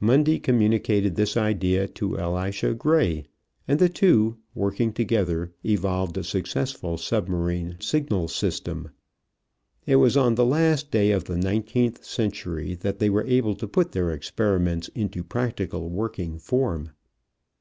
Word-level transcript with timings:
Mundy 0.00 0.40
communicated 0.40 1.14
this 1.14 1.36
idea 1.36 1.86
to 1.86 2.18
Elisha 2.18 2.74
Gray, 2.74 3.26
and 3.68 3.78
the 3.78 3.88
two, 3.88 4.36
working 4.52 4.92
together, 4.92 5.52
evolved 5.64 6.18
a 6.18 6.24
successful 6.24 6.98
submarine 6.98 7.76
signal 7.78 8.26
system. 8.26 8.90
It 9.86 9.94
was 9.94 10.16
on 10.16 10.34
the 10.34 10.44
last 10.44 10.90
day 10.90 11.12
of 11.12 11.22
the 11.26 11.36
nineteenth 11.38 12.04
century 12.04 12.74
that 12.80 12.98
they 12.98 13.10
were 13.10 13.26
able 13.28 13.54
to 13.54 13.68
put 13.68 13.92
their 13.92 14.10
experiments 14.10 14.88
into 14.92 15.22
practical 15.22 15.88
working 15.88 16.40
form. 16.40 16.90